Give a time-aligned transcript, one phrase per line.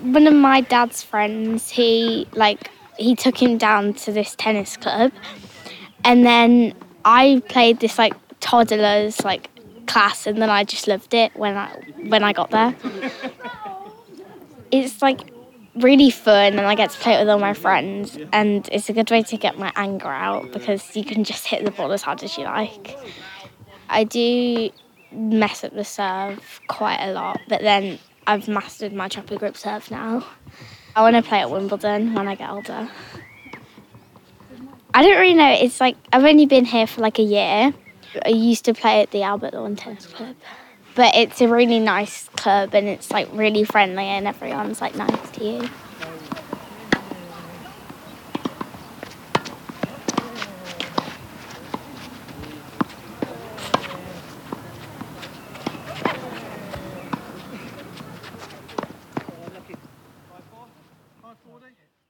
[0.00, 5.12] One of my dad's friends, he like he took him down to this tennis club,
[6.04, 9.48] and then I played this like toddlers like
[9.86, 11.70] class, and then I just loved it when I
[12.08, 12.74] when I got there.
[14.70, 15.32] It's like
[15.74, 18.92] really fun, and I get to play it with all my friends, and it's a
[18.92, 22.02] good way to get my anger out because you can just hit the ball as
[22.02, 22.96] hard as you like.
[23.88, 24.70] I do
[25.14, 29.90] mess up the serve quite a lot, but then I've mastered my chopper grip serve
[29.90, 30.26] now.
[30.96, 32.88] I want to play at Wimbledon when I get older.
[34.92, 35.50] I don't really know.
[35.50, 37.74] It's like I've only been here for like a year.
[38.24, 40.36] I used to play at the Albert Lawn Tennis Club,
[40.94, 45.30] but it's a really nice club and it's like really friendly and everyone's like nice
[45.32, 45.68] to you.
[61.42, 62.03] 说的也。